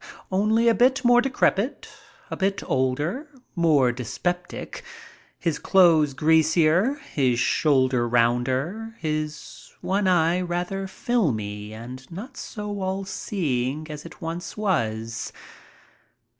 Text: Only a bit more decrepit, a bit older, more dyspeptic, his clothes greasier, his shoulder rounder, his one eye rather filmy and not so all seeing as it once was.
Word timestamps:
Only 0.31 0.67
a 0.67 0.73
bit 0.73 1.05
more 1.05 1.21
decrepit, 1.21 1.87
a 2.31 2.35
bit 2.35 2.63
older, 2.67 3.27
more 3.55 3.91
dyspeptic, 3.91 4.83
his 5.37 5.59
clothes 5.59 6.15
greasier, 6.15 6.95
his 7.13 7.37
shoulder 7.39 8.09
rounder, 8.09 8.95
his 8.97 9.71
one 9.81 10.07
eye 10.07 10.41
rather 10.41 10.87
filmy 10.87 11.71
and 11.71 12.11
not 12.11 12.35
so 12.35 12.81
all 12.81 13.05
seeing 13.05 13.91
as 13.91 14.03
it 14.03 14.19
once 14.23 14.57
was. 14.57 15.31